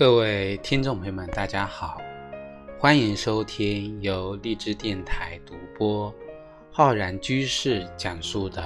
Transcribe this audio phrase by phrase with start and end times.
[0.00, 2.00] 各位听众朋友们，大家好，
[2.78, 6.10] 欢迎收听由荔枝电台独播、
[6.72, 8.62] 浩然居士讲述的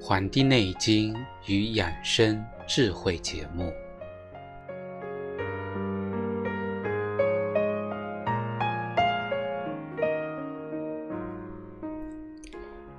[0.04, 1.14] 《黄帝内经
[1.46, 3.72] 与养生智慧》节目。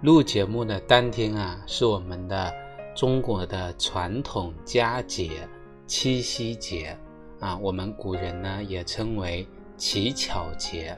[0.02, 2.54] 录节目的当天啊，是我们的
[2.96, 5.46] 中国的传统佳节
[5.86, 6.98] 七夕节。
[7.40, 9.48] 啊，我们古人呢也称为
[9.78, 10.98] 乞巧节。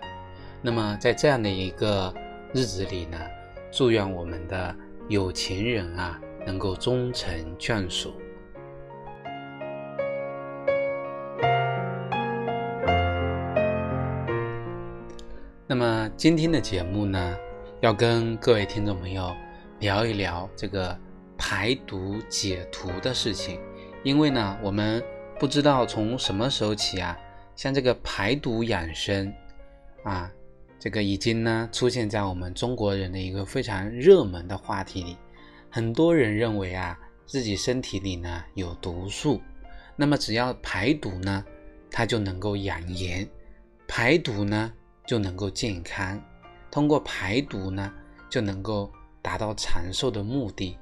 [0.59, 2.12] 那么在这样的一个
[2.52, 3.20] 日子里呢，
[3.72, 4.76] 祝愿我们的
[5.08, 8.13] 有情人啊能够终成眷属。
[15.68, 17.37] 那么今天的节目呢，
[17.82, 19.32] 要跟各位听众朋友
[19.80, 20.98] 聊一聊这个
[21.37, 23.60] 排毒解毒的事情，
[24.04, 25.04] 因为呢我们。
[25.41, 27.17] 不知道从什么时候起啊，
[27.55, 29.34] 像这个排毒养生
[30.03, 30.31] 啊，
[30.77, 35.17] 这个已经呢出现在我们中国人的一个非常热门的话题里。
[35.67, 39.41] 很多人认为啊，自己身体里呢有毒素，
[39.95, 41.43] 那么只要排毒呢，
[41.89, 43.27] 它就能够养颜，
[43.87, 44.71] 排毒呢
[45.07, 46.21] 就能够健康，
[46.69, 47.91] 通过排毒呢
[48.29, 48.91] 就能够
[49.23, 50.77] 达到长寿的目的。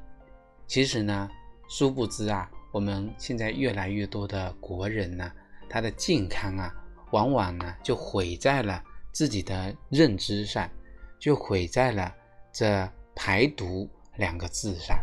[0.68, 1.30] 其实呢，
[1.70, 2.52] 殊不知啊。
[2.72, 5.32] 我们现在越来越多的国人呢，
[5.68, 6.72] 他的健康啊，
[7.12, 10.70] 往往呢就毁在了自己的认知上，
[11.18, 12.14] 就毁在了
[12.54, 14.98] 这排毒两个字上。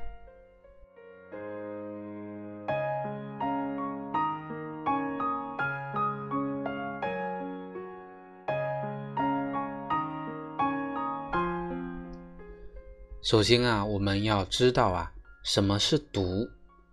[13.22, 16.48] 首先啊，我们要知道啊，什么是毒。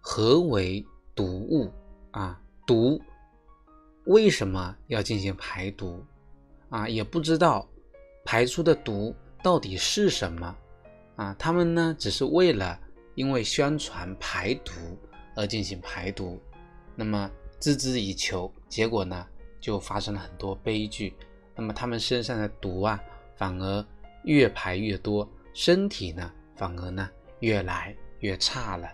[0.05, 1.71] 何为毒物
[2.11, 2.37] 啊？
[2.67, 3.01] 毒
[4.03, 6.05] 为什么要进行排毒
[6.69, 6.89] 啊？
[6.89, 7.65] 也不知道
[8.25, 10.55] 排出的毒到底是什么
[11.15, 11.33] 啊？
[11.39, 12.77] 他们呢，只是为了
[13.15, 14.73] 因为宣传排毒
[15.35, 16.37] 而进行排毒，
[16.97, 17.31] 那么
[17.61, 19.25] 孜孜以求，结果呢，
[19.61, 21.15] 就发生了很多悲剧。
[21.55, 23.01] 那么他们身上的毒啊，
[23.37, 23.85] 反而
[24.25, 27.09] 越排越多，身体呢，反而呢，
[27.39, 28.89] 越来越差了。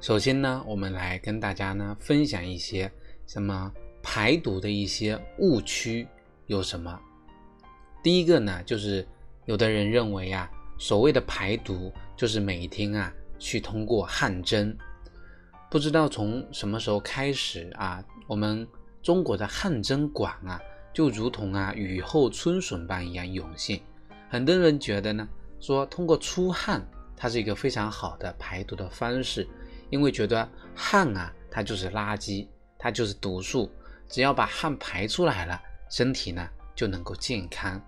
[0.00, 2.90] 首先呢，我们来跟大家呢分享一些
[3.26, 3.70] 什么
[4.02, 6.08] 排毒的一些误区
[6.46, 6.98] 有什么？
[8.02, 9.06] 第一个呢，就是
[9.44, 14.74] 有的人认为啊，所谓的排毒就是每天啊去通过汗蒸。
[15.70, 18.66] 不知道从什么时候开始啊，我们
[19.02, 20.58] 中国的汗蒸馆啊，
[20.94, 23.78] 就如同啊雨后春笋般一样涌现。
[24.30, 25.28] 很多人觉得呢，
[25.60, 26.82] 说通过出汗，
[27.14, 29.46] 它是一个非常好的排毒的方式。
[29.90, 32.46] 因为觉得汗啊，它就是垃圾，
[32.78, 33.70] 它就是毒素，
[34.08, 37.80] 只要把汗排出来了，身体呢就能够健康。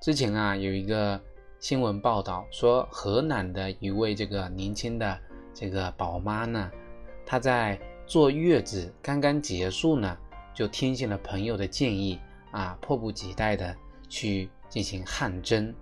[0.00, 1.20] 之前啊，有一个
[1.60, 5.18] 新闻报道说，河南的一位这个年轻的
[5.54, 6.70] 这个宝妈呢，
[7.24, 10.16] 她在坐月子刚刚结束呢，
[10.54, 12.18] 就听信了朋友的建议
[12.50, 13.76] 啊，迫不及待的
[14.08, 15.72] 去进行汗蒸，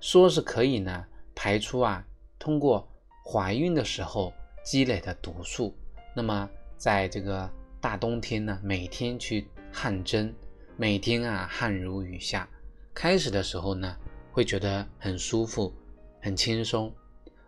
[0.00, 1.04] 说是可以呢
[1.34, 2.04] 排出啊，
[2.38, 2.86] 通过
[3.24, 4.32] 怀孕的时候。
[4.62, 5.74] 积累的毒素，
[6.14, 7.50] 那么在这个
[7.80, 10.32] 大冬天呢，每天去汗蒸，
[10.76, 12.48] 每天啊汗如雨下。
[12.92, 13.96] 开始的时候呢，
[14.32, 15.72] 会觉得很舒服、
[16.20, 16.92] 很轻松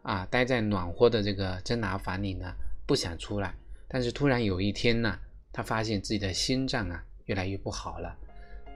[0.03, 2.53] 啊，待在暖和的这个蒸拿房里呢，
[2.87, 3.55] 不想出来。
[3.87, 5.19] 但是突然有一天呢，
[5.53, 8.17] 他发现自己的心脏啊越来越不好了，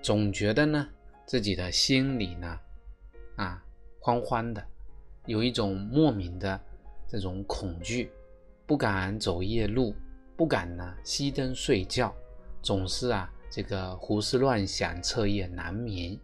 [0.03, 0.87] 总觉得呢
[1.25, 2.61] 自己的心里呢
[3.37, 3.65] 啊
[3.99, 4.63] 慌慌的，
[5.25, 6.61] 有一种莫名的
[7.09, 8.11] 这种恐惧。
[8.67, 9.95] 不敢走夜路，
[10.37, 12.13] 不敢呢熄灯睡觉，
[12.61, 16.19] 总是啊这个胡思乱想，彻夜难眠。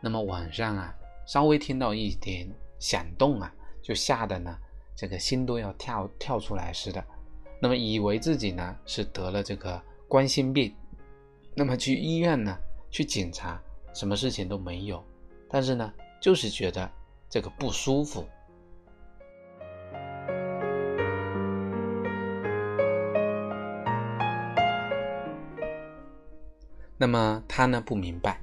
[0.00, 0.94] 那么晚上啊，
[1.26, 2.48] 稍微听到一点
[2.78, 4.56] 响动啊，就吓得呢
[4.96, 7.04] 这个心都要跳跳出来似的。
[7.60, 10.74] 那么以为自己呢是得了这个冠心病，
[11.54, 12.56] 那么去医院呢
[12.90, 13.62] 去检查，
[13.92, 15.04] 什么事情都没有，
[15.48, 16.90] 但是呢就是觉得
[17.28, 18.26] 这个不舒服。
[27.02, 28.40] 那么他呢不明白，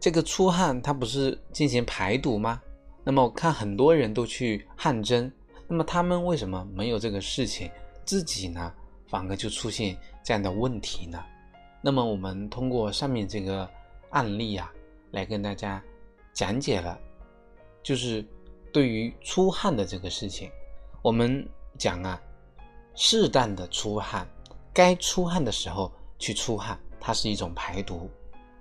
[0.00, 2.58] 这个出汗他不是进行排毒吗？
[3.04, 5.30] 那么我看很多人都去汗蒸，
[5.68, 7.70] 那么他们为什么没有这个事情，
[8.06, 8.72] 自己呢
[9.08, 9.94] 反而就出现
[10.24, 11.22] 这样的问题呢？
[11.82, 13.68] 那么我们通过上面这个
[14.08, 14.72] 案例啊，
[15.10, 15.82] 来跟大家
[16.32, 16.98] 讲解了，
[17.82, 18.24] 就是
[18.72, 20.50] 对于出汗的这个事情，
[21.02, 21.46] 我们
[21.76, 22.18] 讲啊，
[22.94, 24.26] 适当的出汗，
[24.72, 28.08] 该出汗的时候去出汗，它是一种排毒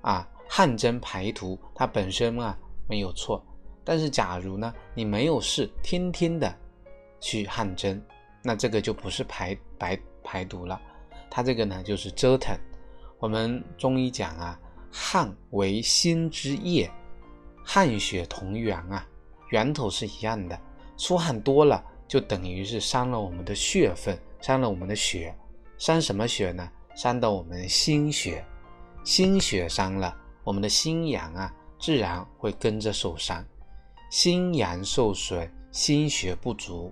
[0.02, 2.58] 啊，汗蒸排毒，它本身啊
[2.90, 3.46] 没有错。
[3.84, 6.52] 但是假如呢，你没有事，天天的
[7.20, 8.02] 去汗蒸，
[8.42, 10.82] 那这个就不是排排排毒了，
[11.30, 12.58] 它这个呢就是折腾。
[13.20, 14.60] 我们中医讲啊，
[14.92, 16.90] 汗为心之液，
[17.64, 19.08] 汗血同源啊，
[19.50, 20.60] 源头是一样的。
[20.98, 25.36] 出汗多了，就等于是伤了我们的血分，伤了我们的血。
[25.78, 26.70] 伤什么血呢？
[26.96, 28.46] 伤到我们心血，
[29.04, 33.44] 心血伤了，我们的心阳啊，自然会跟着受伤。
[34.10, 36.92] 心阳受损，心血不足，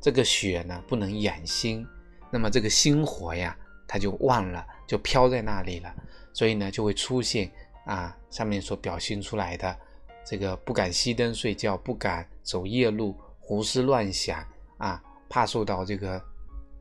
[0.00, 1.86] 这个血呢不能养心，
[2.30, 3.56] 那么这个心火呀，
[3.86, 4.66] 它就旺了。
[4.88, 5.94] 就飘在那里了，
[6.32, 7.50] 所以呢，就会出现
[7.84, 9.78] 啊上面所表现出来的
[10.24, 14.42] 这个不敢熄灯睡觉，不敢走夜路，胡思乱想
[14.78, 14.98] 啊，
[15.28, 16.18] 怕受到这个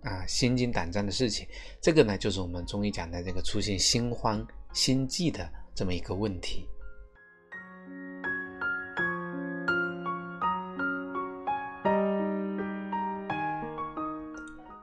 [0.08, 1.46] 啊心惊胆战的事情。
[1.82, 6.68] 这个呢，就是我们中医讲的这个出现心慌心悸的这么一个问题。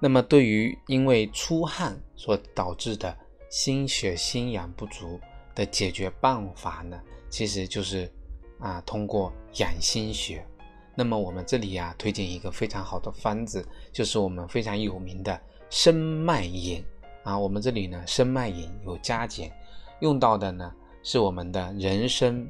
[0.01, 3.17] 那么，对于因为出汗所导致的
[3.49, 5.19] 心血心阳不足
[5.55, 7.01] 的解决办法呢，
[7.31, 8.13] 其实就是
[8.59, 10.47] 啊，通过养心血。
[10.95, 16.85] 那么我们这里呀，推荐一个非常好的方子，就是我们非常有名的生脉饮
[17.25, 17.37] 啊。
[17.37, 19.53] 我们这里呢，生脉饮有加减，
[20.01, 22.49] 用到的呢是我们的人参、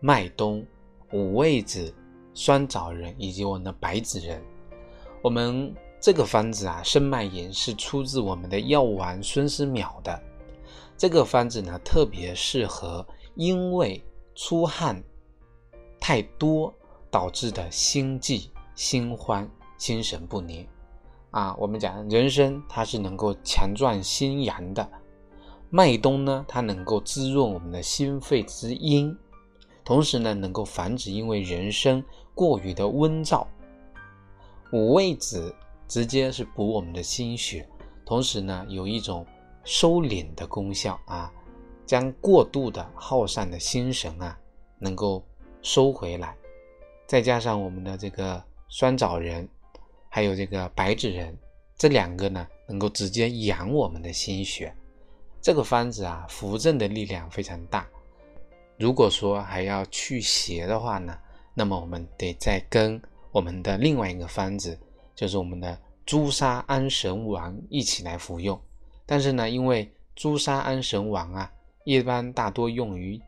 [0.00, 0.66] 麦冬、
[1.12, 1.94] 五味子、
[2.32, 4.42] 酸枣仁以及我们的白芷仁。
[5.20, 10.20] 我们这个方子啊，生脉饮是出自我们的药王孙思邈的。
[10.96, 14.02] 这个方子呢，特别适合因为
[14.34, 15.02] 出汗
[16.00, 16.72] 太多
[17.12, 19.48] 导致的心悸、心慌、
[19.78, 20.66] 心神不宁
[21.30, 21.54] 啊。
[21.60, 24.84] 我们讲人参，它是能够强壮心阳的；
[25.70, 29.16] 麦冬呢，它能够滋润我们的心肺之阴，
[29.84, 32.02] 同时呢，能够防止因为人参
[32.34, 33.46] 过于的温燥。
[34.72, 35.54] 五味子。
[35.88, 37.68] 直接是补我们的心血，
[38.06, 39.26] 同时呢，有一种
[39.62, 41.30] 收敛的功效啊，
[41.84, 44.34] 将过度的耗散的心神啊，
[44.78, 45.22] 能够
[45.60, 46.34] 收回来。
[47.12, 49.46] 再加上我们的这个酸枣仁，
[50.08, 51.36] 还有这个白芷仁，
[51.76, 54.74] 这两个呢，能够直接养我们的心血。
[55.38, 57.86] 这个方子啊，扶正的力量非常大。
[58.78, 61.14] 如果说还要去邪的话呢，
[61.52, 62.98] 那么我们得再跟
[63.30, 64.78] 我们的另外一个方子。
[65.14, 68.58] 就是我们的朱砂安神丸一起来服用，
[69.04, 71.52] 但是呢，因为朱砂安神丸啊，
[71.84, 73.20] 一般大多用于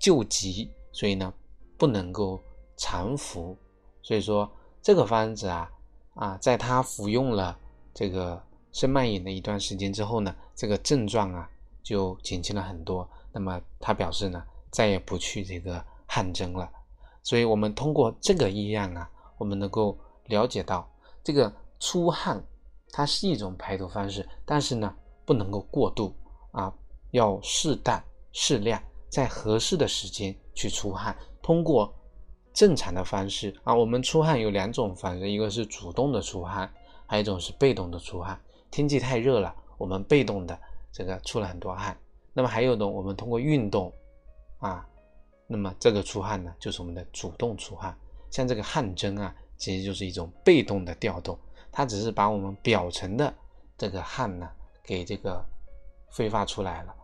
[0.00, 1.32] 救急，所以呢，
[1.76, 2.42] 不能够
[2.78, 3.54] 常服。
[4.02, 5.70] 所以说这个方子啊，
[6.14, 7.58] 啊，在他服用了
[7.92, 8.42] 这个
[8.72, 11.50] 生脉饮的一段时间之后呢，这个症状啊
[11.82, 13.06] 就减轻了很多。
[13.30, 16.70] 那么他表示呢，再也不去这个汗蒸了。
[17.22, 20.88] 所以我们通过这个医案啊，我们能够了解到。
[21.22, 22.42] 这个出汗，
[22.90, 24.94] 它是一种排毒方式，但是呢，
[25.26, 26.14] 不能够过度
[26.52, 26.72] 啊，
[27.10, 31.14] 要适当适量，在合适的时间去出汗。
[31.42, 31.94] 通过
[32.58, 36.68] 正常的方式啊，我们出汗有两种方式，一个是主动的出汗，
[37.06, 38.36] 还有一种是被动的出汗。
[38.68, 40.58] 天气太热了，我们被动的
[40.90, 41.96] 这个出了很多汗。
[42.32, 43.92] 那么还有呢，我们通过运动
[44.58, 44.84] 啊，
[45.46, 47.96] 那么这个出汗呢，就是我们的主动出汗，
[48.28, 49.32] 像这个汗蒸啊。
[49.56, 51.38] 其实就是一种被动的调动，
[51.70, 53.32] 它只是把我们表层的
[53.76, 54.50] 这个汗呢
[54.82, 55.44] 给这个
[56.10, 56.94] 挥发出来了，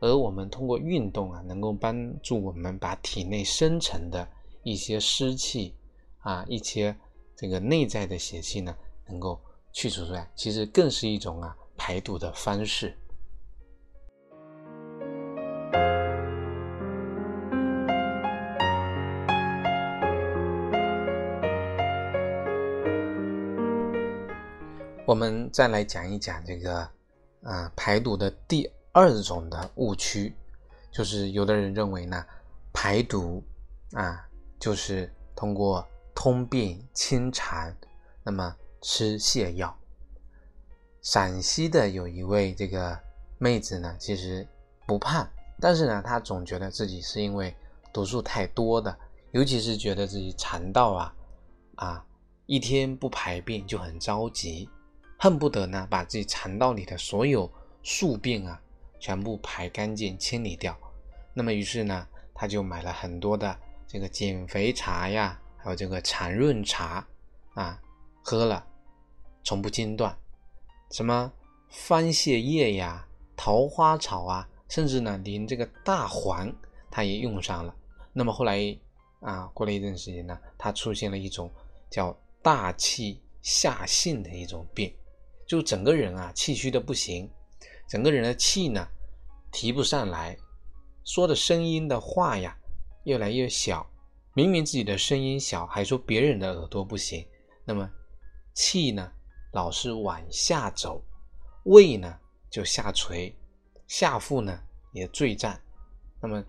[0.00, 4.26] 而我们通过运动啊，能够帮助我们把体内深层的
[4.62, 5.74] 一些湿气
[6.20, 6.96] 啊，一些
[7.36, 8.76] 这个内在的邪气呢，
[9.08, 9.40] 能够
[9.72, 12.96] 去除出来，其实更是一种啊排毒的方式。
[25.04, 26.88] 我们再来讲一讲这个，
[27.42, 30.34] 啊，排毒的第二种的误区，
[30.90, 32.24] 就是有的人认为呢，
[32.72, 33.44] 排毒
[33.92, 34.26] 啊，
[34.62, 37.74] 就是通过通便清肠，
[38.22, 39.76] 那么吃泻药。
[41.00, 42.96] 陕西的有一位这个
[43.38, 44.46] 妹子呢，其实
[44.86, 45.28] 不胖，
[45.58, 47.52] 但是呢，她总觉得自己是因为
[47.92, 48.96] 毒素太多的，
[49.32, 51.14] 尤其是觉得自己肠道啊，
[51.74, 52.06] 啊，
[52.46, 54.70] 一天不排便就很着急。
[55.18, 57.50] 恨不得呢，把自己肠道里的所有
[57.82, 58.62] 宿便啊，
[59.00, 60.78] 全部排干净、清理掉。
[61.34, 63.58] 那么，于是呢，他就买了很多的
[63.92, 67.06] 这个减肥茶呀，还有这个产润茶
[67.52, 67.78] 啊，
[68.22, 68.66] 喝了
[69.44, 70.16] 从不间断。
[70.92, 71.30] 什么
[71.68, 73.06] 番泻叶呀、
[73.36, 76.50] 桃花草啊，甚至呢，连这个大黄
[76.90, 77.76] 他也用上了。
[78.14, 78.74] 那么后来
[79.20, 81.52] 啊，过了一段时间呢，他出现了一种
[81.90, 84.90] 叫大气下陷的一种病，
[85.46, 87.30] 就整个人啊气虚的不行，
[87.86, 88.88] 整个人的气呢
[89.50, 90.34] 提不上来。
[91.04, 92.56] 说的声音的话呀，
[93.04, 93.86] 越来越小，
[94.34, 97.26] 明明自己的声音小，还说别人的耳朵不行。
[97.64, 97.90] 那么
[98.54, 99.12] 气呢，
[99.52, 101.02] 老是往下走，
[101.64, 102.18] 胃呢
[102.50, 103.34] 就下垂，
[103.86, 104.58] 下腹呢
[104.92, 105.58] 也坠胀，
[106.20, 106.44] 那么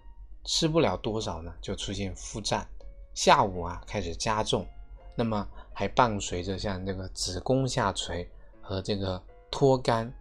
[0.45, 2.67] 吃不了多少呢，就出现腹胀，
[3.13, 4.67] 下午啊开始加重，
[5.15, 8.29] 那么还伴随着像这个子宫下垂
[8.61, 10.11] 和这个脱肛，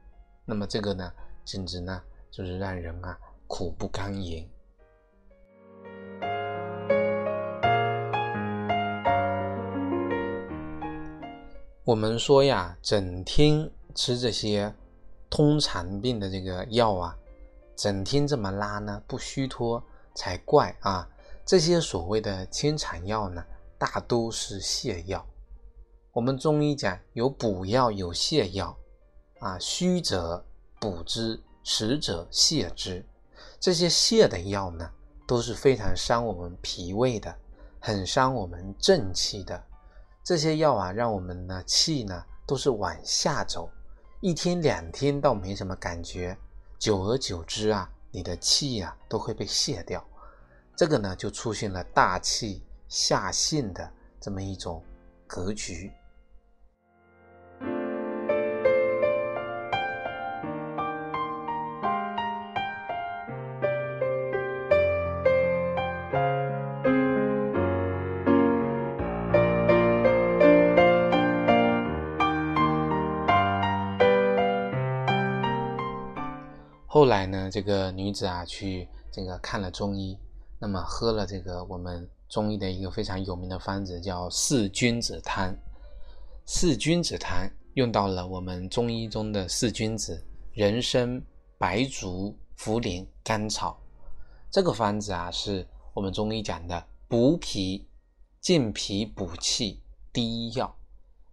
[0.44, 1.12] 那么这个呢，
[1.44, 3.18] 简直呢就是让人啊。
[3.48, 4.48] 苦不堪言。
[11.84, 14.72] 我们说呀，整天吃这些
[15.28, 17.18] 通肠病的这个药啊，
[17.74, 19.82] 整天这么拉呢，不虚脱
[20.14, 21.08] 才怪啊！
[21.44, 23.44] 这些所谓的清肠药呢，
[23.78, 25.26] 大都是泻药。
[26.12, 28.76] 我们中医讲有补药有泻药
[29.40, 30.46] 啊，虚者
[30.78, 33.04] 补之，实者泻之。
[33.58, 34.88] 这些泻的药呢，
[35.26, 37.34] 都是非常伤我们脾胃的，
[37.80, 39.60] 很伤我们正气的。
[40.24, 43.68] 这些药啊，让我们呢气呢都是往下走，
[44.20, 46.36] 一天两天倒没什么感觉，
[46.78, 50.04] 久而久之啊，你的气呀都会被泄掉。
[50.76, 54.82] 这个呢，就出现了大气下陷的这么一种
[55.26, 55.92] 格局。
[77.52, 80.18] 这个女子啊去这个看了中医，
[80.58, 85.54] 那么喝了这个我们中医的一个非常有名的方子，叫四君子汤。
[86.46, 91.22] 四君子汤用到了我们中医中的四君子：人参、
[91.58, 93.78] 白术、茯苓、甘草。
[94.50, 97.86] 这个方子啊，是我们中医讲的补脾、
[98.40, 100.74] 健脾、补气第一药。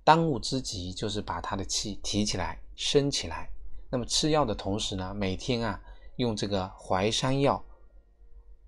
[0.04, 3.50] 当务之急就是把他的气提起来、升起来。
[3.90, 5.82] 那么吃药的同时呢，每天啊
[6.20, 7.64] 用这个淮山药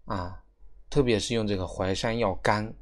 [0.05, 0.41] 啊，
[0.89, 2.73] 特别是用这个淮山药干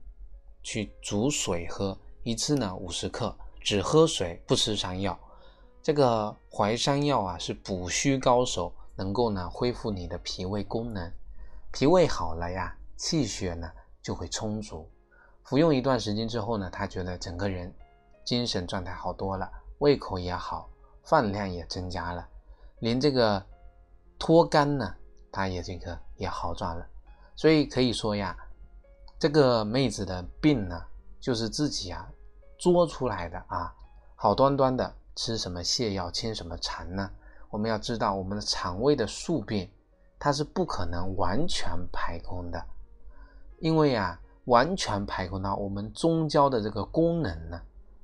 [0.62, 5.20] 去煮水喝，一次呢五十克，只喝水不吃山药。
[5.82, 11.12] 这个淮山药啊是补虚高手，能够呢恢复你的脾胃功能，
[11.72, 13.72] 脾胃好了呀，气血呢
[14.04, 14.88] 就会充足。
[15.46, 17.74] 服用一段时间之后呢，他觉得整个人
[18.24, 20.70] 精神状态好多了，胃口也好。
[21.02, 22.28] 饭量也增加了，
[22.82, 23.44] 连这个
[24.20, 24.94] 脱肛呢，
[25.32, 26.86] 它也这个也好转了。
[27.36, 28.38] 所以可以说呀，
[29.18, 30.84] 这个妹子的病呢，
[31.20, 32.08] 就是自己啊
[32.60, 33.74] 作出来的啊。
[34.16, 37.10] 好端端的吃什么泻药清什么肠呢？
[37.50, 39.68] 我们要知道，我们的肠胃的宿便，
[40.20, 42.64] 它是不可能完全排空的，
[43.60, 47.62] 因为啊，完全排空到我们中焦的这个功能呢，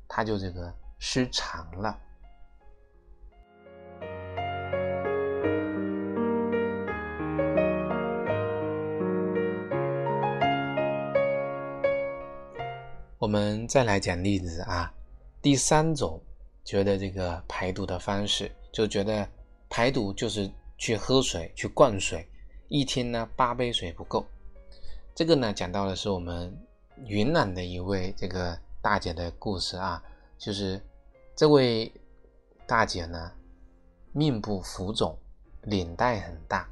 [0.07, 1.99] 它就这个失常了。
[13.25, 14.93] 我们再来讲例子啊，
[15.41, 16.21] 第三种
[16.63, 19.27] 觉得这个排毒的方式，就觉得
[19.67, 22.29] 排毒就是去喝水，去灌水，
[22.67, 24.23] 一天呢八杯水不够。
[25.15, 26.55] 这个呢讲到的是我们
[27.07, 30.03] 云南的一位这个大姐的故事啊，
[30.37, 30.79] 就是
[31.35, 31.91] 这位
[32.67, 33.31] 大姐呢
[34.11, 35.17] 面部浮肿，
[35.63, 36.69] 脸蛋很大，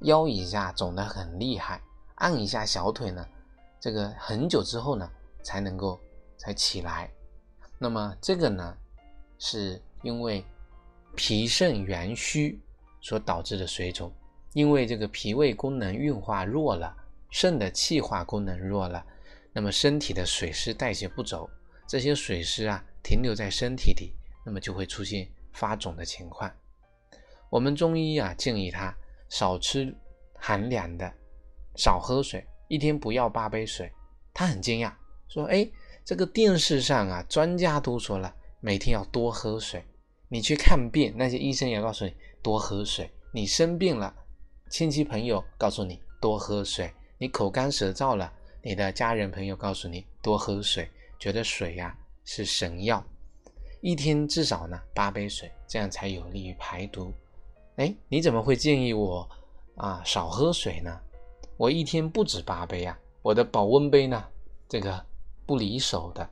[0.00, 1.80] 腰以下肿得很厉害，
[2.16, 3.24] 按一下小腿呢，
[3.78, 5.08] 这个很久之后呢。
[5.42, 6.00] 才能够
[6.36, 7.10] 才起来，
[7.78, 8.76] 那么这个呢，
[9.38, 10.44] 是因为
[11.14, 12.60] 脾肾元虚
[13.00, 14.12] 所导致的水肿，
[14.52, 16.96] 因为这个脾胃功能运化弱了，
[17.30, 19.04] 肾的气化功能弱了，
[19.52, 21.48] 那么身体的水湿代谢不走，
[21.86, 26.50] 这些水湿啊停留在身体里，那么就会出现发肿的情况。
[27.50, 28.94] 我们中医啊建议他
[29.28, 29.94] 少吃
[30.34, 31.12] 寒凉的，
[31.76, 33.92] 少喝水，一天不要八杯水。
[34.34, 34.90] 他很惊讶。
[35.32, 35.66] 说哎，
[36.04, 39.82] 这个电视上啊，专家都说了，每天要多喝水。
[40.28, 43.10] 你去看病，那些医生也告诉你多喝水。
[43.32, 44.14] 你生病了，
[44.68, 46.92] 亲戚朋友告诉你多喝水。
[47.16, 50.86] 你口干舌燥了，你的家人朋友告诉你多喝水，
[51.18, 51.96] 觉得水呀
[52.26, 53.02] 是神药，
[53.80, 57.10] 一天至少呢八杯水，这样才有利于排毒。
[57.76, 59.26] 哎，你怎么会建议我
[59.76, 61.00] 啊少喝水呢？
[61.56, 64.22] 我一天不止八杯啊，我的保温杯呢
[64.68, 65.02] 这个
[65.46, 66.28] 不离手的。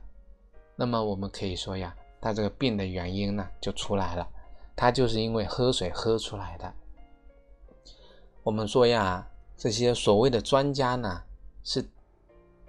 [0.75, 4.27] 那么我们可以说呀，他这个病的原因呢就出来了，
[4.75, 6.73] 他就是因为喝水喝出来的。
[8.43, 9.27] 我们说呀，
[9.57, 11.21] 这些所谓的专家呢
[11.63, 11.85] 是。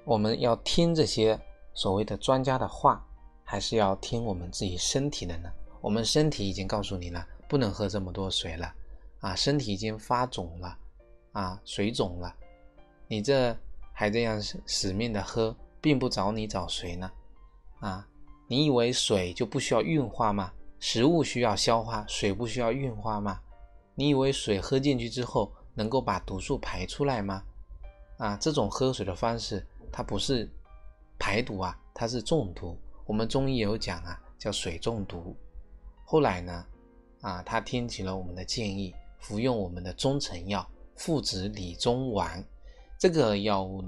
[0.05, 1.39] 我们要听这些
[1.75, 3.07] 所谓的专家的话，
[3.45, 5.49] 还是要听我们自己身体的呢？
[5.81, 8.75] 我们身体已经告诉你了，不能喝这么多水了，
[9.21, 10.77] 啊，身体已经发肿了，
[11.31, 12.35] 啊，水肿了，
[13.07, 13.57] 你这
[13.93, 17.11] 还这样死命的喝，并不找你找谁呢？
[17.81, 18.09] 啊，
[18.47, 20.53] 你以为水就不需要运化吗？
[20.79, 23.41] 食物需要消化，水不需要运化吗？
[23.95, 27.43] 你以为水喝进去之后能够把毒素排出来吗？
[28.17, 29.67] 啊，这种喝水的方式。
[29.91, 30.49] 它不是
[31.19, 32.79] 排毒啊，它是中毒。
[33.05, 35.37] 我们中医有讲啊，叫水中毒。
[36.05, 36.67] 后来呢，
[37.21, 42.43] 啊，他听取了我们的建议，服用我们的中成药附子理中丸。
[42.99, 43.85] 这个药物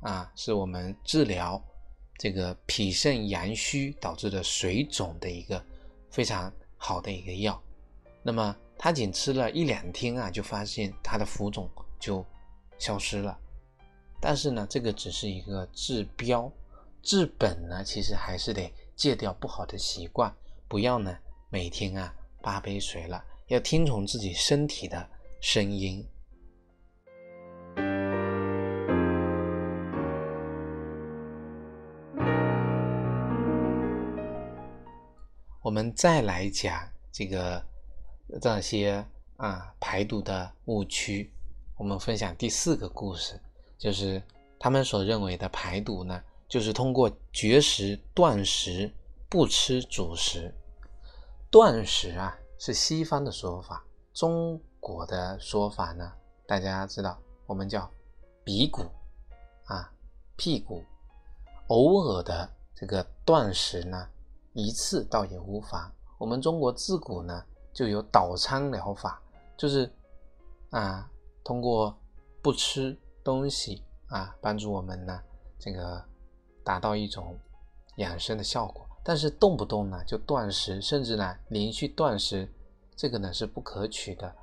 [0.00, 1.62] 啊，是我们治疗
[2.16, 5.64] 这个脾肾阳虚导致的水肿的一个
[6.10, 7.60] 非常好的一个药。
[8.22, 12.24] 那么他仅吃了一两天啊，就发现他的浮肿就
[12.78, 13.38] 消失了。
[14.20, 16.50] 但是呢，这个只是一个治标，
[17.02, 20.32] 治本呢，其实还是得戒掉不好的习惯，
[20.68, 21.16] 不要呢
[21.50, 25.08] 每天啊八杯水了，要听从自己身体的
[25.40, 26.04] 声音。
[35.68, 37.62] 我们再来讲这个
[38.40, 39.04] 这些
[39.36, 41.30] 啊排毒的误区，
[41.76, 43.38] 我们分享第四个故事。
[43.76, 44.22] 就是
[44.58, 48.90] 他们所认为的排毒呢，就是通过绝食、断食、
[49.28, 50.50] 不吃主食。
[51.50, 56.10] 断食啊是西方的说法，中国的说法呢，
[56.46, 57.90] 大家知道，我们叫
[58.42, 58.86] 鼻骨
[59.66, 59.92] 啊、
[60.34, 60.82] 屁股。
[61.66, 64.08] 偶尔的这个断食呢，
[64.52, 65.92] 一次倒也无妨。
[66.18, 69.22] 我们中国自古呢就有导仓疗法，
[69.56, 69.90] 就是
[70.70, 71.10] 啊
[71.42, 71.96] 通过
[72.42, 72.98] 不吃。
[73.24, 75.20] 东西啊，帮助我们呢，
[75.58, 76.02] 这个
[76.64, 77.38] 达到一种
[77.96, 78.88] 养生的效果。
[79.04, 82.50] 但是动不动呢就断食，甚至呢连续断食，
[82.96, 84.34] 这个呢是不可取的。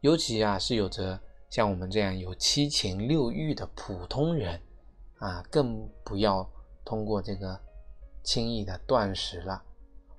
[0.00, 1.20] 尤其啊是有着
[1.50, 4.58] 像我们这样有七情六欲的普通人
[5.18, 6.48] 啊，更不要
[6.82, 7.60] 通过这个
[8.22, 9.62] 轻易的断食了。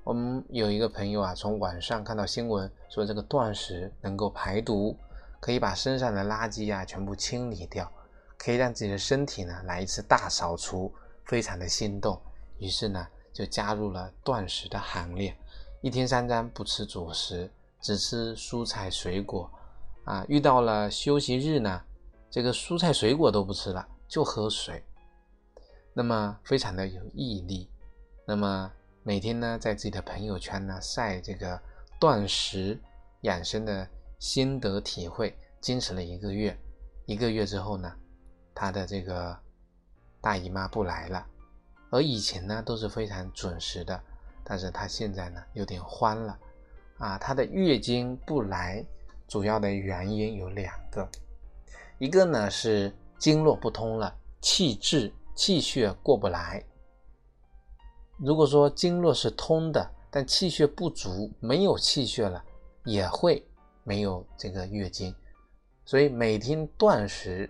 [0.04, 4.98] 我们有一个朋友啊，从网上看到新闻说这个断食能够排毒，
[5.40, 7.92] 可以把身上的垃圾啊全部清理掉。
[8.44, 10.92] 可以让自己的身体呢来一次大扫除，
[11.26, 12.20] 非常的心动，
[12.58, 15.38] 于是呢就加入了断食的行列，
[15.82, 19.48] 一天三餐不吃主食，只吃蔬菜水果，
[20.06, 21.84] 啊，遇到了休息日呢，
[22.32, 24.84] 这个蔬菜水果都不吃了，就喝水，
[25.94, 27.70] 那么非常的有毅力，
[28.32, 28.72] 那么
[29.04, 31.62] 每天呢在自己的朋友圈呢晒这个
[32.00, 32.80] 断食
[33.24, 33.86] 养生的
[34.20, 36.58] 心得体会，坚持了一个月，
[37.06, 37.94] 一个月之后呢。
[38.56, 39.38] 她的这个
[40.22, 41.28] 大姨妈不来了，
[41.90, 44.02] 而以前呢都是非常准时的，
[44.46, 46.40] 但是她现在呢有点慌了，
[47.00, 48.82] 啊，她的月经不来，
[49.28, 51.06] 主要的原因有两个，
[52.00, 56.64] 一个呢是经络不通了，气滞气血过不来。
[58.24, 62.44] 如果说经络是通的，但气血不足，没有气血了，
[62.86, 63.44] 也会
[63.84, 65.16] 没有这个月经，
[65.86, 67.50] 所以每天断食。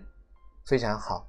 [0.64, 1.28] 非常好，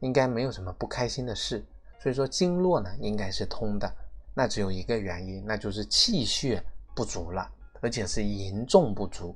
[0.00, 1.64] 应该没有什么不开心的事。
[1.98, 3.90] 所以说经络呢应该是通的，
[4.34, 6.62] 那只有一个原因，那就是气血
[6.94, 9.34] 不足了，而且是严重不足。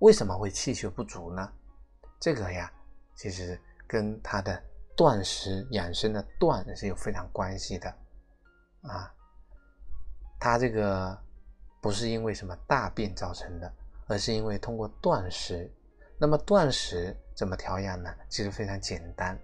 [0.00, 1.46] 为什么会气血不足呢？
[2.18, 2.72] 这个呀，
[3.14, 4.60] 其实跟他的
[4.96, 7.94] 断食养生的断是有非常关系的
[8.82, 9.12] 啊。
[10.38, 11.16] 他这个
[11.80, 13.72] 不是因为什么大病造成的，
[14.06, 15.70] 而是因为通过断食。
[16.18, 18.12] 那么断食怎么调养呢？
[18.28, 19.36] 其实非常简单，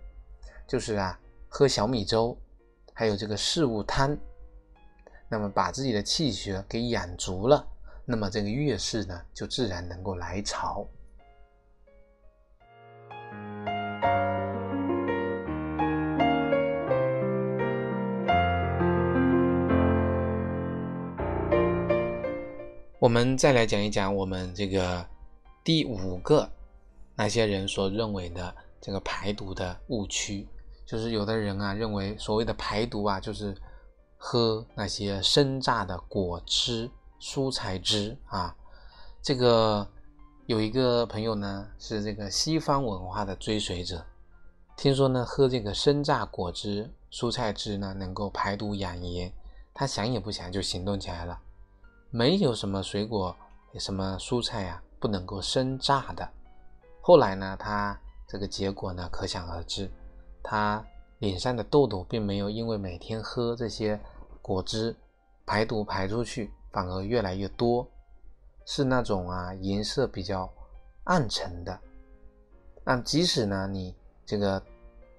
[0.66, 2.38] 就是啊，喝小米粥，
[2.92, 4.16] 还有这个四物汤，
[5.28, 7.66] 那么把自己的气血给养足了，
[8.04, 10.86] 那么这个月事呢就自然能够来潮。
[23.08, 25.02] 我们再来讲一讲我们这个
[25.64, 26.46] 第五个。
[27.16, 30.46] 那些人所认为的这个排毒的误区，
[30.84, 33.56] 就是有的人啊认为所谓的排毒啊，就是
[34.18, 38.54] 喝那些生榨的果汁、蔬菜汁啊。
[39.22, 39.88] 这个
[40.44, 44.04] 有一个朋友呢是这个西方文化的追随者，
[44.76, 49.32] 听说呢喝这个生榨果汁、蔬菜汁呢能够排毒养颜，
[49.72, 51.40] 他想也不想就行动起来了。
[52.10, 53.36] 没有什么水果、
[53.78, 56.28] 什么蔬菜呀不能够生榨的。
[57.00, 59.90] 后来呢，他这个结果呢可想而知。
[60.42, 60.84] 他
[61.18, 64.00] 脸上的痘痘并没有因为每天喝这些
[64.40, 64.96] 果汁
[65.44, 67.86] 排毒排出去，反而越来越多，
[68.64, 70.50] 是那种啊颜色比较
[71.04, 71.78] 暗沉的。
[72.84, 73.94] 那即使呢你
[74.24, 74.62] 这个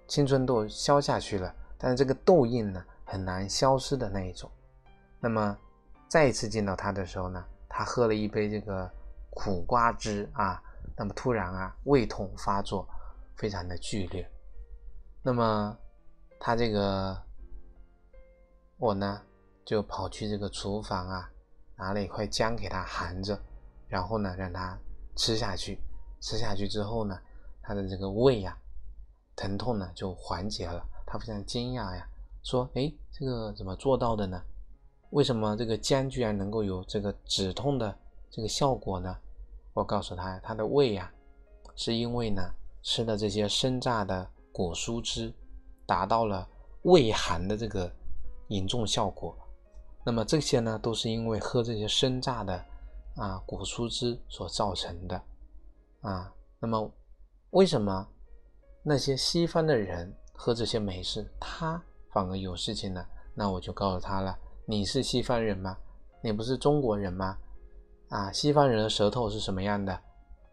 [0.08, 4.50] 青春痘消下去了，但是这个痘印呢很难消失的那一种。
[5.20, 5.56] 那么
[6.10, 8.92] 再一次见到他的时候呢，他喝了一杯这个
[9.30, 10.60] 苦瓜汁啊，
[10.98, 12.88] 那么突然啊胃痛发作，
[13.36, 14.28] 非常的剧烈。
[15.22, 15.78] 那么，
[16.40, 17.16] 他这个
[18.78, 19.22] 我呢，
[19.64, 21.30] 就跑去这个厨房啊，
[21.76, 23.40] 拿了一块姜给他含着，
[23.88, 24.76] 然后呢，让他
[25.16, 25.80] 吃下去。
[26.22, 27.18] 吃下去之后呢，
[27.62, 28.58] 他的这个胃呀，
[29.36, 30.84] 疼痛呢就缓解了。
[31.06, 32.10] 他非常惊讶呀，
[32.44, 34.42] 说：“哎，这个怎么做到的呢？
[35.12, 37.98] 为什么这个姜居然能够有这个止痛的
[38.30, 39.16] 这个效果呢？”
[39.74, 41.12] 我告诉他，他的胃呀，
[41.76, 42.42] 是因为呢
[42.82, 44.30] 吃了这些生榨的。
[44.52, 45.32] 果蔬汁
[45.86, 46.46] 达到了
[46.82, 47.90] 胃寒的这个
[48.48, 49.38] 严重效果，
[50.04, 52.66] 那么这些呢，都是因为喝这些生榨的
[53.16, 55.22] 啊果蔬汁所造成的
[56.02, 56.34] 啊。
[56.60, 56.92] 那么
[57.52, 58.06] 为什么
[58.84, 63.06] 那些西方的人喝这些没事，他反而有事情呢？
[63.34, 64.38] 那我就告诉他了：
[64.70, 65.76] 你是西方人吗？
[66.22, 67.36] 你不是中国人吗？
[68.10, 70.00] 啊，西方人的舌头是什么样的？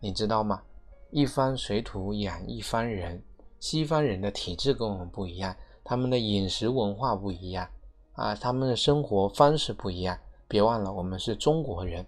[0.00, 0.62] 你知道吗？
[1.10, 3.22] 一方水土养一方人。
[3.60, 7.68] 西方人的体质跟我们不一样，他们的饮食文化不一样
[8.14, 10.18] 啊，他们的生活方式不一样。
[10.48, 12.06] 别忘了，我们是中国人，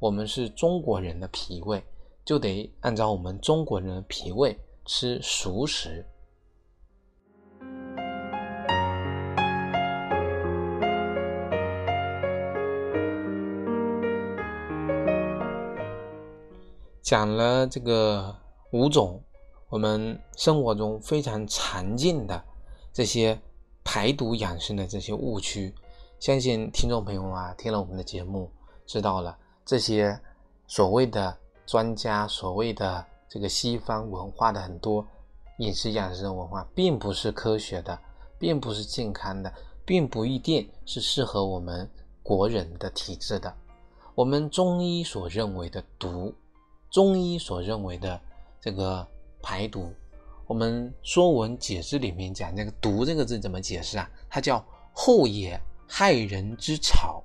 [0.00, 1.80] 我们是中国人的脾胃，
[2.24, 6.04] 就得按照我们中国人的脾胃吃熟食。
[17.04, 18.34] 讲了这个
[18.70, 19.22] 五种。
[19.68, 22.42] 我们生活中非常常见的
[22.94, 23.38] 这些
[23.82, 25.74] 排毒养生的这些误区，
[26.18, 28.50] 相信听众朋友啊，听了我们的节目，
[28.86, 29.36] 知道了
[29.66, 30.18] 这些
[30.66, 31.36] 所谓的
[31.66, 35.06] 专家、所谓的这个西方文化的很多
[35.58, 37.98] 饮食养生文化，并不是科学的，
[38.38, 39.52] 并不是健康的，
[39.84, 41.90] 并不一定是适合我们
[42.22, 43.52] 国人的体质的。
[44.14, 46.32] 我们中医所认为的毒，
[46.94, 48.20] 中医所认为的
[48.60, 49.04] 这个。
[49.46, 49.92] 排毒，
[50.46, 54.10] 我们《说文解字》里面讲这个“毒”这个字怎么解释啊？
[54.30, 57.22] 它叫“后也，害人之草”。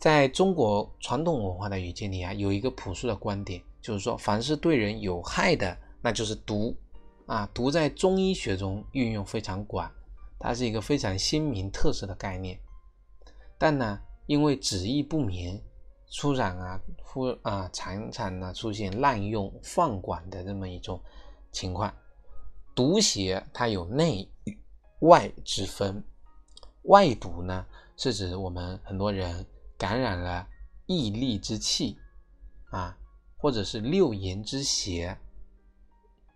[0.00, 6.74] 在中国传统文化的语境里啊，有一个朴素的观点，就是说，凡是对人有害的，那就是毒
[7.26, 7.46] 啊。
[7.52, 9.92] 毒在中医学中运用非常广，
[10.38, 12.58] 它是一个非常鲜明特色的概念。
[13.58, 15.62] 但呢，因为旨意不明。
[16.10, 21.00] 出染啊，忽啊，常常呢出现滥用放管的这么一种
[21.52, 21.94] 情况。
[22.74, 24.26] 毒邪它有内
[25.00, 26.02] 外之分，
[26.82, 27.66] 外毒呢
[27.96, 29.44] 是指我们很多人
[29.76, 30.48] 感染了
[30.86, 31.98] 疫力之气
[32.70, 32.96] 啊，
[33.36, 35.14] 或者是六淫之邪，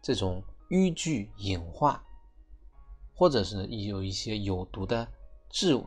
[0.03, 2.05] 这种淤聚隐化，
[3.15, 5.09] 或者是有一些有毒的
[5.49, 5.83] 致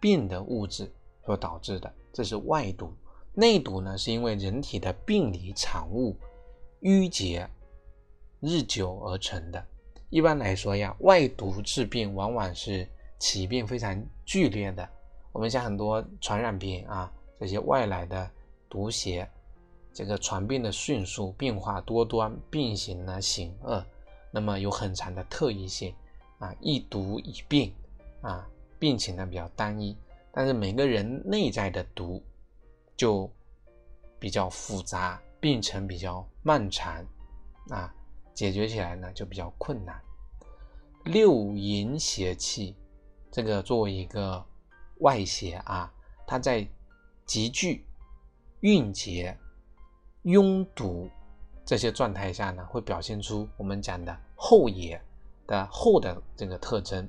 [0.00, 2.94] 病的物质所导致的，这是外毒。
[3.38, 6.16] 内毒呢，是因为人体的病理产物
[6.80, 7.48] 淤结
[8.40, 9.64] 日久而成的。
[10.10, 12.84] 一般来说呀，外毒治病往往是
[13.20, 14.88] 起病非常剧烈的。
[15.30, 18.28] 我们像很多传染病啊，这些外来的
[18.68, 19.24] 毒邪，
[19.94, 23.86] 这个传病的迅速，变化多端，病形呢险恶，
[24.32, 25.94] 那么有很强的特异性
[26.40, 27.72] 啊，一毒一病
[28.20, 28.44] 啊，
[28.80, 29.96] 病情呢比较单一。
[30.32, 32.20] 但是每个人内在的毒。
[32.98, 33.30] 就
[34.18, 37.06] 比较复杂，病程比较漫长，
[37.70, 37.94] 啊，
[38.34, 39.98] 解决起来呢就比较困难。
[41.04, 42.74] 六淫邪气，
[43.30, 44.44] 这个作为一个
[44.98, 45.90] 外邪啊，
[46.26, 46.68] 它在
[47.24, 47.86] 集聚、
[48.60, 49.38] 蕴结、
[50.22, 51.08] 拥堵
[51.64, 55.00] 这些状态下呢，会表现出我们讲的后野
[55.46, 57.08] 的后的这个特征，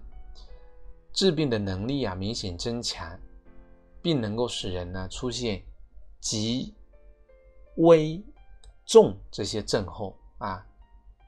[1.14, 3.20] 治病的能力啊明显增强，
[4.04, 5.64] 并能够使人呢出现。
[6.20, 6.74] 急、
[7.78, 8.22] 危、
[8.86, 10.66] 重这些症候啊，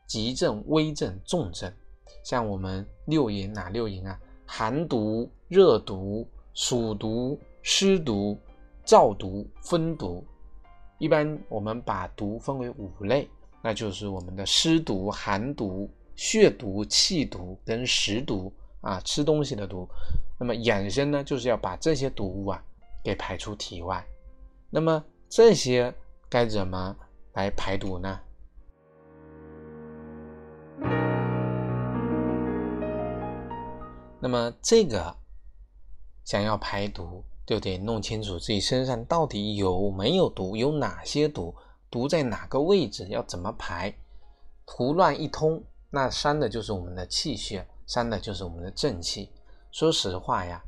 [0.05, 1.71] 急症、危症、重症
[2.23, 4.19] 像我们六淫哪六淫啊？
[4.45, 8.37] 寒毒、热毒、暑毒、湿毒、
[8.85, 10.23] 燥毒、风毒。
[10.97, 13.29] 一般我们把毒分为五类，
[13.63, 19.87] 那就是我们的湿毒、寒毒、血毒、气毒跟食毒啊，吃东西的毒。
[20.37, 22.61] 那么养生呢，就是要把这些毒物啊
[23.03, 24.05] 给排出体外。
[24.73, 25.93] 那么这些
[26.29, 26.95] 该怎么
[27.33, 28.21] 来排毒呢？
[34.21, 35.13] 那么这个
[36.23, 41.53] 想要排毒，就得弄清楚自己身上到底有没有毒，有哪些毒，
[41.89, 43.93] 毒在哪个位置，要怎么排。
[44.63, 49.29] 胡乱一通，那伤的就是我们的气血，伤的就是我们的正气。
[49.69, 50.63] 说实话呀，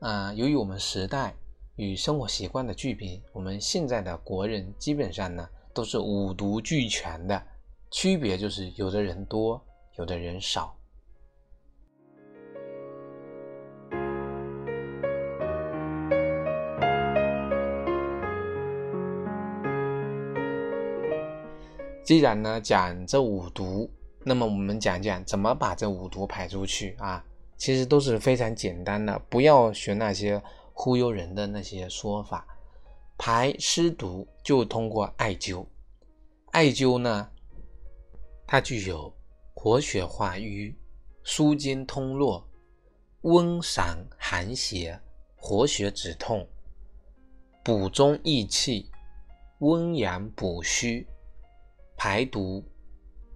[0.00, 1.36] 啊，由于我们时代
[1.76, 7.42] 与生活习惯的巨变，我们现在的国人基本上呢都是五毒俱全的，
[7.90, 9.60] 区别就是有的人多，
[9.98, 10.76] 有的人少。
[22.04, 23.90] 既然呢讲这五毒，
[24.22, 27.24] 那么我们讲讲怎么把这五毒排出去啊？
[27.56, 30.40] 其实都是非常简单的，不要学那些
[30.74, 32.46] 忽悠人的那些说法。
[33.16, 35.66] 排湿毒就通过艾灸，
[36.50, 37.30] 艾灸呢，
[38.46, 39.10] 它具有
[39.54, 40.76] 活血化瘀、
[41.22, 42.46] 舒筋通络、
[43.22, 45.00] 温散寒邪、
[45.36, 46.46] 活血止痛、
[47.64, 48.90] 补中益气、
[49.60, 51.08] 温阳补虚。
[51.96, 52.62] 排毒、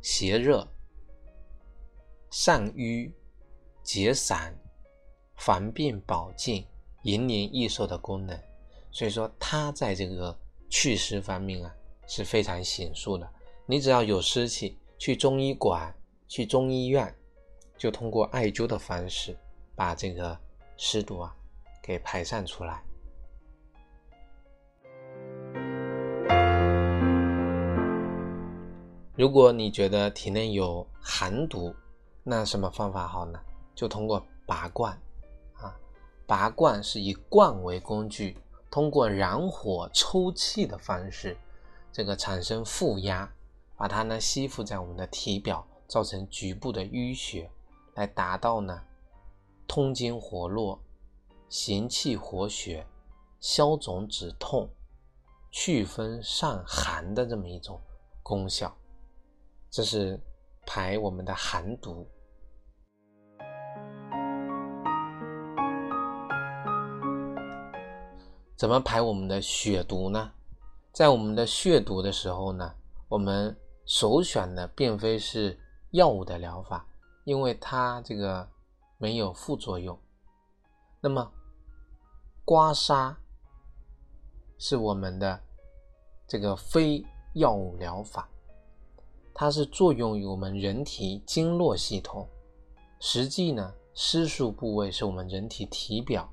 [0.03, 0.69] 邪热、
[2.29, 3.15] 散瘀、
[3.85, 4.53] 解散、
[5.37, 6.67] 防病保健、
[7.09, 8.39] 延年益寿的功能，
[8.91, 11.75] 所以说它在这个祛湿方面啊
[12.07, 13.27] 是非常显著的。
[13.65, 15.95] 你只要有湿气，去中医馆、
[16.27, 17.15] 去中医院，
[17.79, 19.35] 就通过艾灸的方式
[19.75, 20.39] 把这个
[20.77, 21.35] 湿毒啊
[21.83, 22.83] 给排散出来。
[29.17, 31.75] 如果你觉得体内有寒毒，
[32.23, 33.41] 那什么方法好呢？
[33.75, 34.97] 就通过拔罐，
[36.29, 38.37] 拔罐是以罐为工具，
[38.71, 41.35] 通过燃火抽气的方式，
[41.91, 43.33] 这个产生负压，
[43.79, 47.51] 把它呢吸附在我们的体表，造成局部的淤血，
[47.95, 48.79] 来达到呢
[49.67, 50.79] 通经活络、
[51.49, 52.87] 行气活血、
[53.41, 54.69] 消肿止痛、
[55.51, 57.81] 祛风散寒的这么一种
[58.23, 58.77] 功效。
[59.71, 60.21] 这是
[60.67, 62.07] 排我们的寒毒。
[68.59, 70.33] 怎么排我们的血毒呢？
[70.93, 72.75] 在我们的血毒的时候呢，
[73.09, 75.57] 我们首选的并非是
[75.93, 76.85] 药物的疗法，
[77.23, 78.49] 因为它这个
[78.97, 79.97] 没有副作用。
[81.01, 81.31] 那么
[82.45, 83.15] 刮痧
[84.59, 85.41] 是我们的
[86.27, 88.29] 这个非药物疗法。
[89.33, 92.29] 它是作用于我们人体经络系统，
[92.99, 96.29] 实际呢，施术部位是我们人体体表，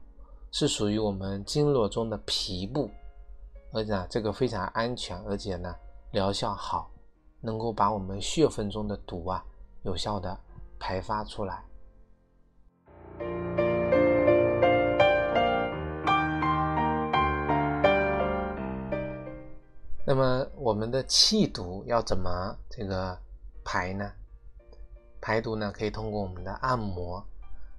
[0.57, 2.89] 是属于我们经络中的皮部，
[3.73, 5.75] 而且呢，这个非常安全，而且呢，
[6.13, 6.89] 疗效好，
[7.41, 9.43] 能够把我们血分中的毒啊，
[9.83, 10.39] 有效的
[10.79, 11.61] 排发出来。
[20.05, 23.19] 那么我们的气毒要怎么这个
[23.65, 24.09] 排呢？
[25.19, 27.21] 排毒呢可以通过我们的按摩。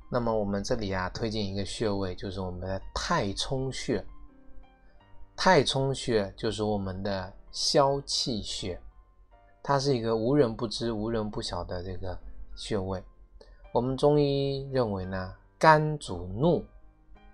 [0.08, 4.04] 那么我们这里啊推荐一个穴位，就是我们的太冲穴。
[5.36, 8.80] 太冲穴就是我们的消气穴，
[9.62, 12.18] 它是一个无人不知、无人不晓的这个
[12.54, 13.02] 穴位。
[13.72, 16.64] 我们中医认为呢，肝主怒，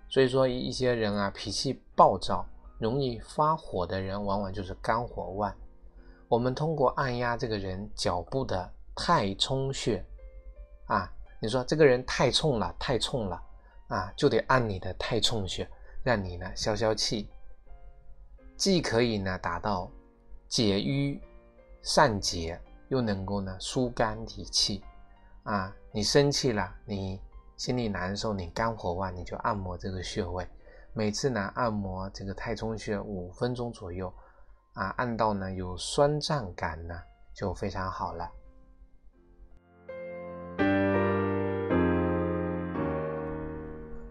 [0.09, 2.45] 所以说一些人啊脾气暴躁。
[2.79, 5.55] 容易发火的人，往往就是肝火旺。
[6.27, 10.03] 我们通过按压这个人脚部的太冲穴，
[10.87, 11.09] 啊，
[11.43, 13.43] 你说这个人太冲了，太冲了，
[13.89, 15.69] 啊，就得按你的太冲穴，
[16.01, 17.29] 让你呢消消气，
[18.55, 19.91] 既可以呢达到
[20.47, 21.21] 解瘀
[21.81, 24.81] 散结，又能够呢疏肝理气。
[25.43, 27.19] 啊，你生气了，你
[27.57, 30.47] 心里难受，你肝火旺，你就按摩这个穴位。
[30.93, 34.07] 每次呢，按摩这个太冲穴五分钟左右，
[34.75, 36.97] 啊，按到呢有酸胀感呢，
[37.33, 38.31] 就非常好了。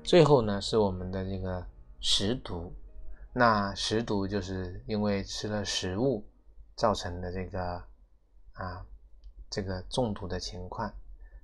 [0.04, 1.64] 最后呢，是我们的这个
[2.00, 2.74] 食毒，
[3.32, 6.26] 那食毒就是因为吃了食物
[6.74, 7.82] 造成的这个
[8.54, 8.84] 啊
[9.48, 10.92] 这个中毒的情况。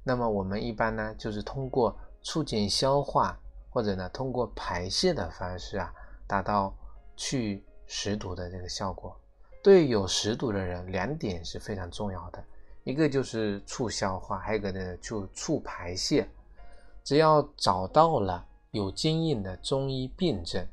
[0.02, 3.38] 那么我们一般呢，就是通过促进消化，
[3.70, 5.94] 或者呢通过排泄的方式啊，
[6.26, 6.76] 达到
[7.16, 9.16] 去食毒的这个效果。
[9.62, 12.44] 对有食毒的人，两点是非常重要的，
[12.82, 16.28] 一个就是促消化，还有一个呢就促排泄。
[17.04, 20.66] 只要找到了有经验的中医辨证，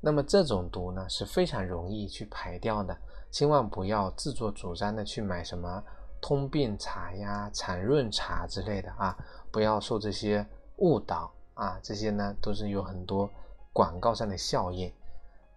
[0.00, 2.96] 那么这种毒呢是非常容易去排掉的。
[3.30, 5.82] 千万不要自作主张的去买什么
[6.20, 9.16] 通便茶呀、产润茶之类的啊，
[9.50, 13.28] 不要受这些误导啊，这些呢都是有很多
[13.72, 14.90] 广告上的效应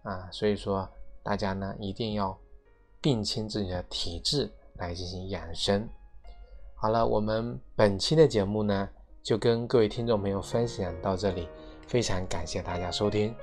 [0.02, 0.88] 啊，所以说
[1.22, 2.38] 大家呢一定要
[3.00, 5.88] 辨清自己的体质来进行养生。
[6.74, 8.88] 好了，我们本期的节目呢
[9.22, 11.48] 就跟各位听众朋友分享到这里，
[11.90, 13.34] 非常感谢大家收听。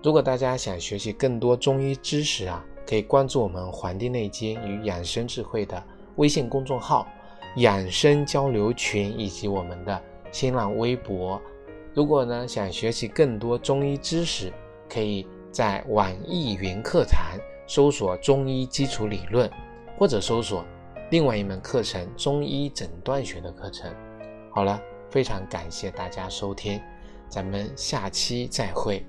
[0.00, 2.64] 如果大家想学习更多中医知识啊。
[2.88, 5.82] 可以关注我们《黄帝内经与养生智慧》的
[6.14, 7.04] 微信公众号、
[7.56, 11.42] 养生交流群以及我们的新浪微博。
[11.92, 14.52] 如果呢想学习更多中医知识，
[14.88, 19.50] 可以在网易云课堂搜索“中医基础理论”，
[19.98, 20.64] 或者搜索
[21.10, 23.92] 另外一门课程“中医诊断学”的课程。
[24.52, 26.80] 好了，非常感谢大家收听，
[27.28, 29.04] 咱们下期再会。